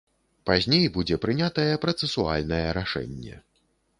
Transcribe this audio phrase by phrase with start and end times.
[0.49, 3.35] Пазней будзе прынятае працэсуальнае рашэнне.